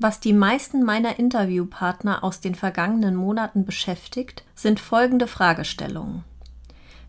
[0.00, 6.22] Was die meisten meiner Interviewpartner aus den vergangenen Monaten beschäftigt, sind folgende Fragestellungen.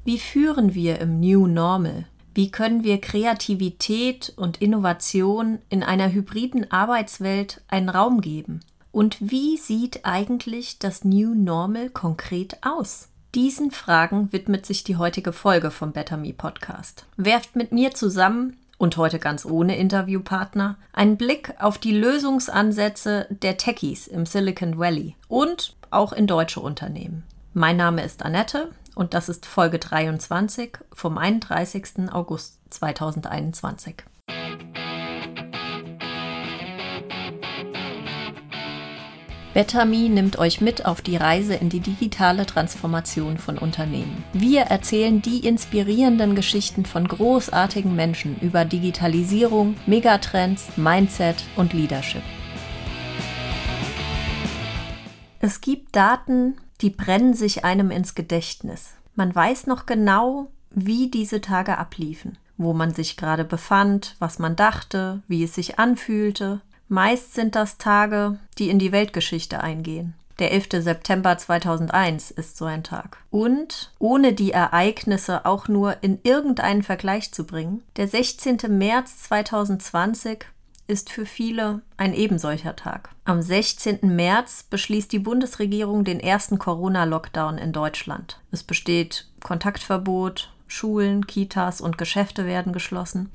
[0.03, 2.05] Wie führen wir im New Normal?
[2.33, 8.61] Wie können wir Kreativität und Innovation in einer hybriden Arbeitswelt einen Raum geben?
[8.91, 13.09] Und wie sieht eigentlich das New Normal konkret aus?
[13.35, 17.05] Diesen Fragen widmet sich die heutige Folge vom Better Me Podcast.
[17.17, 23.57] Werft mit mir zusammen und heute ganz ohne Interviewpartner einen Blick auf die Lösungsansätze der
[23.57, 27.23] Techies im Silicon Valley und auch in deutsche Unternehmen.
[27.53, 32.11] Mein Name ist Annette und das ist Folge 23 vom 31.
[32.11, 33.97] August 2021.
[39.51, 44.23] Betterme nimmt euch mit auf die Reise in die digitale Transformation von Unternehmen.
[44.31, 52.21] Wir erzählen die inspirierenden Geschichten von großartigen Menschen über Digitalisierung, Megatrends, Mindset und Leadership.
[55.39, 58.93] Es gibt Daten, die brennen sich einem ins Gedächtnis.
[59.15, 64.55] Man weiß noch genau, wie diese Tage abliefen, wo man sich gerade befand, was man
[64.55, 66.61] dachte, wie es sich anfühlte,
[66.91, 70.15] Meist sind das Tage, die in die Weltgeschichte eingehen.
[70.39, 70.69] Der 11.
[70.83, 73.17] September 2001 ist so ein Tag.
[73.29, 78.57] Und, ohne die Ereignisse auch nur in irgendeinen Vergleich zu bringen, der 16.
[78.69, 80.45] März 2020
[80.87, 83.09] ist für viele ein ebensolcher Tag.
[83.23, 83.99] Am 16.
[84.01, 88.39] März beschließt die Bundesregierung den ersten Corona-Lockdown in Deutschland.
[88.49, 93.29] Es besteht Kontaktverbot, Schulen, Kitas und Geschäfte werden geschlossen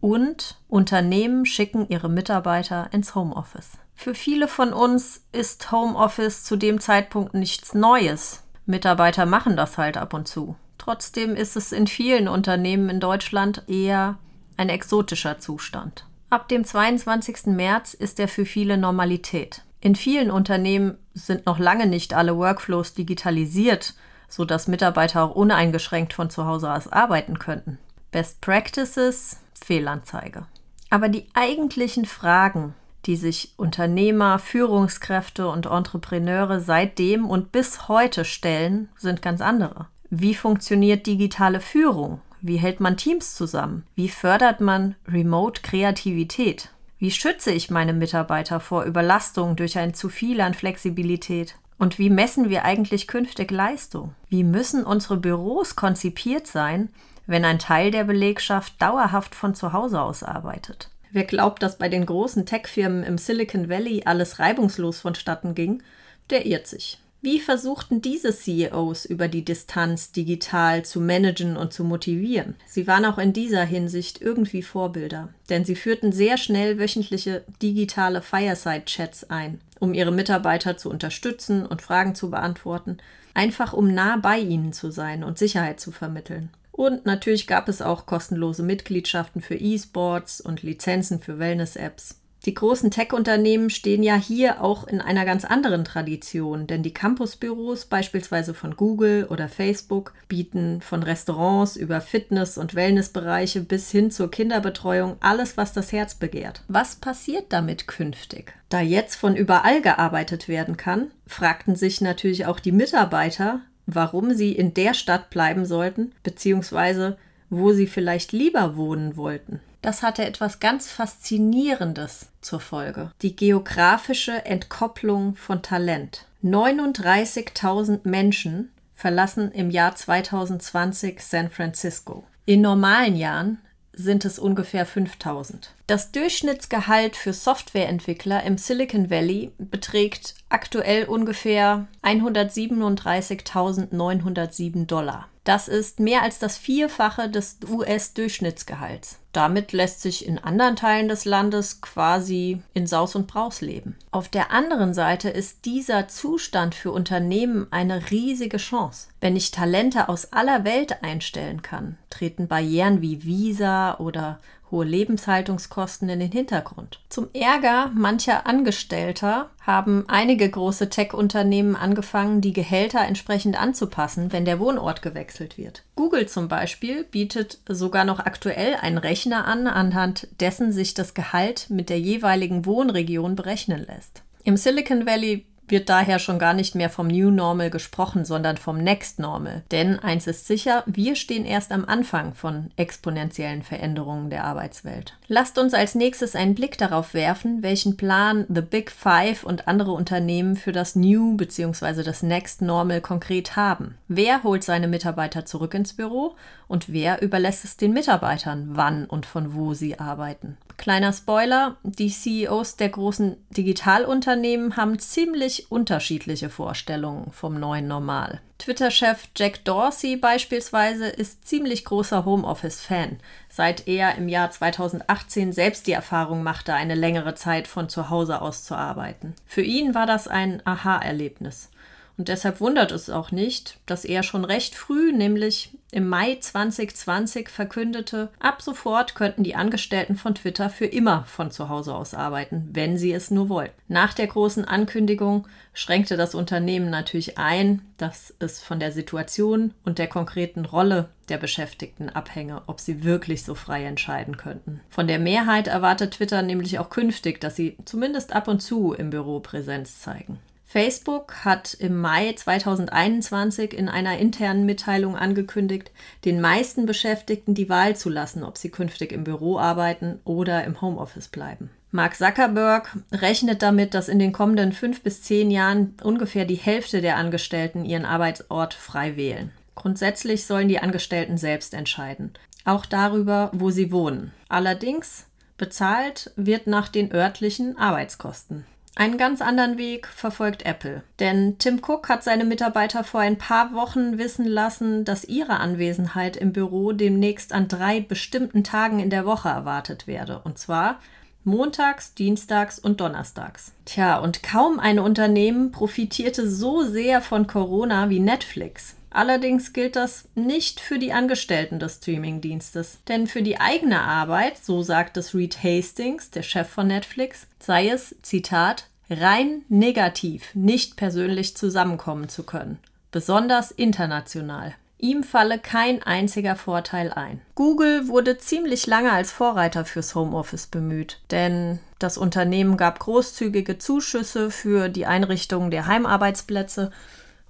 [0.00, 3.72] und Unternehmen schicken ihre Mitarbeiter ins Homeoffice.
[3.94, 8.44] Für viele von uns ist Homeoffice zu dem Zeitpunkt nichts Neues.
[8.64, 10.56] Mitarbeiter machen das halt ab und zu.
[10.78, 14.18] Trotzdem ist es in vielen Unternehmen in Deutschland eher
[14.56, 16.04] ein exotischer Zustand.
[16.30, 17.46] Ab dem 22.
[17.46, 19.62] März ist er für viele Normalität.
[19.80, 23.94] In vielen Unternehmen sind noch lange nicht alle Workflows digitalisiert,
[24.28, 27.78] sodass Mitarbeiter auch uneingeschränkt von zu Hause aus arbeiten könnten.
[28.10, 30.46] Best Practices Fehlanzeige.
[30.90, 32.74] Aber die eigentlichen Fragen,
[33.06, 39.86] die sich Unternehmer, Führungskräfte und Entrepreneure seitdem und bis heute stellen, sind ganz andere.
[40.10, 42.20] Wie funktioniert digitale Führung?
[42.40, 43.84] Wie hält man Teams zusammen?
[43.94, 46.70] Wie fördert man Remote-Kreativität?
[46.98, 51.56] Wie schütze ich meine Mitarbeiter vor Überlastung durch ein zu viel an Flexibilität?
[51.78, 54.14] Und wie messen wir eigentlich künftig Leistung?
[54.28, 56.90] Wie müssen unsere Büros konzipiert sein,
[57.28, 60.88] wenn ein Teil der Belegschaft dauerhaft von zu Hause aus arbeitet.
[61.12, 65.82] Wer glaubt, dass bei den großen Tech-Firmen im Silicon Valley alles reibungslos vonstatten ging,
[66.30, 66.98] der irrt sich.
[67.20, 72.54] Wie versuchten diese CEOs über die Distanz digital zu managen und zu motivieren?
[72.64, 78.22] Sie waren auch in dieser Hinsicht irgendwie Vorbilder, denn sie führten sehr schnell wöchentliche digitale
[78.22, 82.98] Fireside-Chats ein, um ihre Mitarbeiter zu unterstützen und Fragen zu beantworten,
[83.34, 86.50] einfach um nah bei ihnen zu sein und Sicherheit zu vermitteln.
[86.78, 92.20] Und natürlich gab es auch kostenlose Mitgliedschaften für E-Sports und Lizenzen für Wellness-Apps.
[92.44, 97.86] Die großen Tech-Unternehmen stehen ja hier auch in einer ganz anderen Tradition, denn die Campusbüros
[97.86, 104.30] beispielsweise von Google oder Facebook bieten von Restaurants über Fitness- und Wellnessbereiche bis hin zur
[104.30, 106.62] Kinderbetreuung alles, was das Herz begehrt.
[106.68, 108.54] Was passiert damit künftig?
[108.68, 114.52] Da jetzt von überall gearbeitet werden kann, fragten sich natürlich auch die Mitarbeiter, warum sie
[114.52, 117.16] in der Stadt bleiben sollten, beziehungsweise
[117.50, 119.60] wo sie vielleicht lieber wohnen wollten.
[119.80, 123.10] Das hatte etwas ganz Faszinierendes zur Folge.
[123.22, 126.26] Die geografische Entkopplung von Talent.
[126.44, 132.24] 39.000 Menschen verlassen im Jahr 2020 San Francisco.
[132.44, 133.58] In normalen Jahren
[133.98, 135.74] sind es ungefähr 5000.
[135.88, 145.28] Das Durchschnittsgehalt für Softwareentwickler im Silicon Valley beträgt aktuell ungefähr 137.907 Dollar.
[145.44, 149.18] Das ist mehr als das Vierfache des US-Durchschnittsgehalts.
[149.38, 153.94] Damit lässt sich in anderen Teilen des Landes quasi in Saus und Braus leben.
[154.10, 159.06] Auf der anderen Seite ist dieser Zustand für Unternehmen eine riesige Chance.
[159.20, 164.40] Wenn ich Talente aus aller Welt einstellen kann, treten Barrieren wie Visa oder
[164.70, 167.00] hohe Lebenshaltungskosten in den Hintergrund.
[167.08, 174.60] Zum Ärger mancher Angestellter haben einige große Tech-Unternehmen angefangen, die Gehälter entsprechend anzupassen, wenn der
[174.60, 175.82] Wohnort gewechselt wird.
[175.96, 181.66] Google zum Beispiel bietet sogar noch aktuell einen Rechner an, anhand dessen sich das Gehalt
[181.70, 184.22] mit der jeweiligen Wohnregion berechnen lässt.
[184.44, 188.78] Im Silicon Valley wird daher schon gar nicht mehr vom New Normal gesprochen, sondern vom
[188.78, 189.62] Next Normal.
[189.70, 195.14] Denn eins ist sicher, wir stehen erst am Anfang von exponentiellen Veränderungen der Arbeitswelt.
[195.26, 199.92] Lasst uns als nächstes einen Blick darauf werfen, welchen Plan The Big Five und andere
[199.92, 202.02] Unternehmen für das New bzw.
[202.02, 203.96] das Next Normal konkret haben.
[204.08, 206.34] Wer holt seine Mitarbeiter zurück ins Büro
[206.66, 210.56] und wer überlässt es den Mitarbeitern, wann und von wo sie arbeiten?
[210.78, 218.40] Kleiner Spoiler, die CEOs der großen Digitalunternehmen haben ziemlich unterschiedliche Vorstellungen vom neuen Normal.
[218.58, 223.18] Twitter-Chef Jack Dorsey beispielsweise ist ziemlich großer Homeoffice-Fan,
[223.48, 228.42] seit er im Jahr 2018 selbst die Erfahrung machte, eine längere Zeit von zu Hause
[228.42, 229.34] aus zu arbeiten.
[229.46, 231.70] Für ihn war das ein Aha-Erlebnis.
[232.18, 237.48] Und deshalb wundert es auch nicht, dass er schon recht früh, nämlich im Mai 2020,
[237.48, 242.68] verkündete, ab sofort könnten die Angestellten von Twitter für immer von zu Hause aus arbeiten,
[242.72, 243.80] wenn sie es nur wollten.
[243.86, 249.98] Nach der großen Ankündigung schränkte das Unternehmen natürlich ein, dass es von der Situation und
[249.98, 254.80] der konkreten Rolle der Beschäftigten abhänge, ob sie wirklich so frei entscheiden könnten.
[254.90, 259.10] Von der Mehrheit erwartet Twitter nämlich auch künftig, dass sie zumindest ab und zu im
[259.10, 260.40] Büro Präsenz zeigen.
[260.70, 265.90] Facebook hat im Mai 2021 in einer internen Mitteilung angekündigt,
[266.26, 270.82] den meisten Beschäftigten die Wahl zu lassen, ob sie künftig im Büro arbeiten oder im
[270.82, 271.70] Homeoffice bleiben.
[271.90, 277.00] Mark Zuckerberg rechnet damit, dass in den kommenden fünf bis zehn Jahren ungefähr die Hälfte
[277.00, 279.52] der Angestellten ihren Arbeitsort frei wählen.
[279.74, 282.34] Grundsätzlich sollen die Angestellten selbst entscheiden,
[282.66, 284.32] auch darüber, wo sie wohnen.
[284.50, 288.66] Allerdings bezahlt wird nach den örtlichen Arbeitskosten.
[288.98, 291.04] Einen ganz anderen Weg verfolgt Apple.
[291.20, 296.36] Denn Tim Cook hat seine Mitarbeiter vor ein paar Wochen wissen lassen, dass ihre Anwesenheit
[296.36, 300.40] im Büro demnächst an drei bestimmten Tagen in der Woche erwartet werde.
[300.42, 300.98] Und zwar
[301.44, 303.72] montags, dienstags und donnerstags.
[303.84, 308.96] Tja, und kaum ein Unternehmen profitierte so sehr von Corona wie Netflix.
[309.10, 312.98] Allerdings gilt das nicht für die Angestellten des Streamingdienstes.
[313.08, 317.88] Denn für die eigene Arbeit, so sagt es Reed Hastings, der Chef von Netflix, sei
[317.88, 322.78] es, Zitat, rein negativ, nicht persönlich zusammenkommen zu können.
[323.10, 324.74] Besonders international.
[325.00, 327.40] Ihm falle kein einziger Vorteil ein.
[327.54, 334.50] Google wurde ziemlich lange als Vorreiter fürs Homeoffice bemüht, denn das Unternehmen gab großzügige Zuschüsse
[334.50, 336.90] für die Einrichtung der Heimarbeitsplätze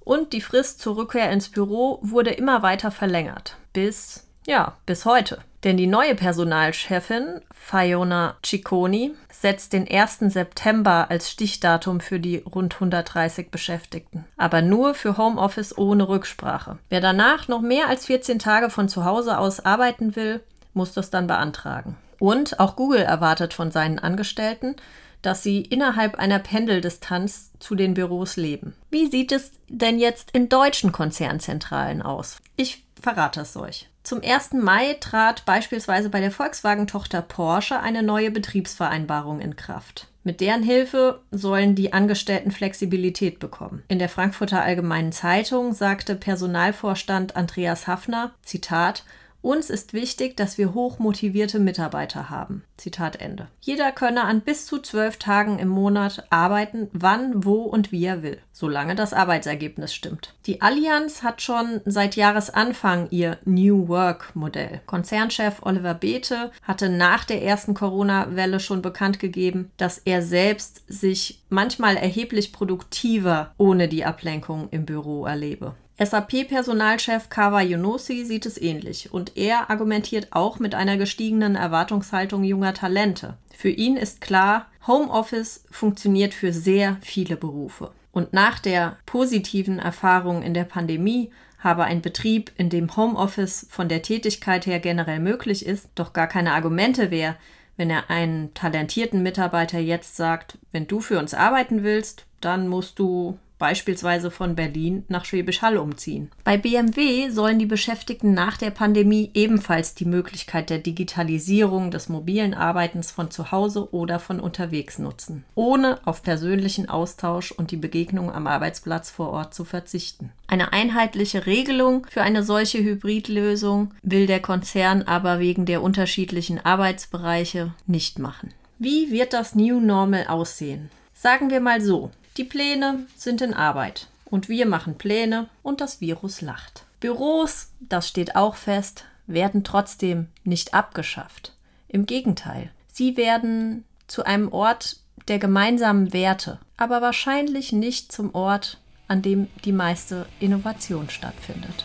[0.09, 3.57] und die Frist zur Rückkehr ins Büro wurde immer weiter verlängert.
[3.73, 5.37] Bis, ja, bis heute.
[5.63, 10.33] Denn die neue Personalchefin, Fiona Cicconi, setzt den 1.
[10.33, 14.25] September als Stichdatum für die rund 130 Beschäftigten.
[14.35, 16.79] Aber nur für Homeoffice ohne Rücksprache.
[16.89, 20.41] Wer danach noch mehr als 14 Tage von zu Hause aus arbeiten will,
[20.73, 21.97] muss das dann beantragen.
[22.19, 24.75] Und auch Google erwartet von seinen Angestellten,
[25.21, 28.75] dass sie innerhalb einer Pendeldistanz zu den Büros leben.
[28.89, 32.37] Wie sieht es denn jetzt in deutschen Konzernzentralen aus?
[32.55, 33.89] Ich verrate es euch.
[34.03, 34.53] Zum 1.
[34.53, 40.07] Mai trat beispielsweise bei der Volkswagen-Tochter Porsche eine neue Betriebsvereinbarung in Kraft.
[40.23, 43.83] Mit deren Hilfe sollen die Angestellten Flexibilität bekommen.
[43.87, 49.03] In der Frankfurter Allgemeinen Zeitung sagte Personalvorstand Andreas Hafner, Zitat,
[49.41, 52.63] uns ist wichtig, dass wir hochmotivierte Mitarbeiter haben.
[52.77, 53.47] Zitat Ende.
[53.61, 58.23] Jeder könne an bis zu zwölf Tagen im Monat arbeiten, wann, wo und wie er
[58.23, 60.33] will, solange das Arbeitsergebnis stimmt.
[60.45, 64.81] Die Allianz hat schon seit Jahresanfang ihr New Work Modell.
[64.85, 71.43] Konzernchef Oliver Beete hatte nach der ersten Corona-Welle schon bekannt gegeben, dass er selbst sich
[71.49, 75.75] manchmal erheblich produktiver ohne die Ablenkung im Büro erlebe.
[76.01, 82.73] SAP-Personalchef Kawa Yunosi sieht es ähnlich und er argumentiert auch mit einer gestiegenen Erwartungshaltung junger
[82.73, 83.37] Talente.
[83.53, 87.91] Für ihn ist klar, Homeoffice funktioniert für sehr viele Berufe.
[88.13, 93.89] Und nach der positiven Erfahrung in der Pandemie habe ein Betrieb, in dem Homeoffice von
[93.89, 97.35] der Tätigkeit her generell möglich ist, doch gar keine Argumente mehr,
[97.75, 102.99] wenn er einen talentierten Mitarbeiter jetzt sagt, wenn du für uns arbeiten willst, dann musst
[102.99, 106.31] du beispielsweise von Berlin nach Schwäbisch Hall umziehen.
[106.43, 112.53] Bei BMW sollen die Beschäftigten nach der Pandemie ebenfalls die Möglichkeit der Digitalisierung des mobilen
[112.53, 118.31] Arbeitens von zu Hause oder von unterwegs nutzen, ohne auf persönlichen Austausch und die Begegnung
[118.31, 120.31] am Arbeitsplatz vor Ort zu verzichten.
[120.47, 127.73] Eine einheitliche Regelung für eine solche Hybridlösung will der Konzern aber wegen der unterschiedlichen Arbeitsbereiche
[127.85, 128.53] nicht machen.
[128.79, 130.89] Wie wird das New Normal aussehen?
[131.13, 135.99] Sagen wir mal so, die Pläne sind in Arbeit und wir machen Pläne und das
[135.99, 136.85] Virus lacht.
[137.01, 141.51] Büros, das steht auch fest, werden trotzdem nicht abgeschafft.
[141.89, 148.79] Im Gegenteil, sie werden zu einem Ort der gemeinsamen Werte, aber wahrscheinlich nicht zum Ort,
[149.09, 151.83] an dem die meiste Innovation stattfindet.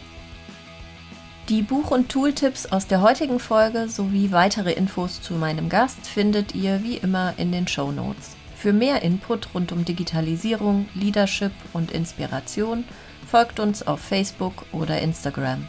[1.49, 6.55] Die Buch- und Tooltips aus der heutigen Folge sowie weitere Infos zu meinem Gast findet
[6.55, 8.37] ihr wie immer in den Show Notes.
[8.65, 12.85] Für mehr Input rund um Digitalisierung, Leadership und Inspiration
[13.27, 15.69] folgt uns auf Facebook oder Instagram.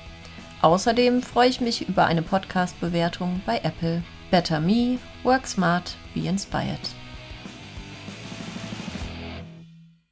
[0.61, 4.01] Außerdem freue ich mich über eine Podcast-Bewertung bei Apple.
[4.31, 6.79] Better Me, Work Smart, Be Inspired.